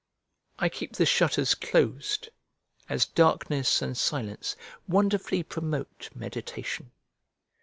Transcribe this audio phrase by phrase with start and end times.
[0.57, 2.29] I keep the shutters closed,
[2.89, 4.55] as darkness and silence
[4.87, 6.91] wonderfully promote meditation.